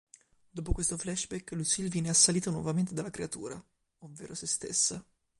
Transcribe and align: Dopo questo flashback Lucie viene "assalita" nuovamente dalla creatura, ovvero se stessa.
Dopo 0.49 0.71
questo 0.71 0.97
flashback 0.97 1.51
Lucie 1.51 1.87
viene 1.87 2.09
"assalita" 2.09 2.49
nuovamente 2.49 2.95
dalla 2.95 3.11
creatura, 3.11 3.63
ovvero 3.99 4.33
se 4.33 4.47
stessa. 4.47 5.05